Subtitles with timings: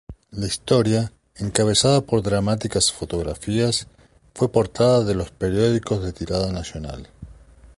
[0.31, 3.85] La historia, encabezada por dramáticas fotografías,
[4.33, 7.07] fue portada de los periódicos de tirada nacional.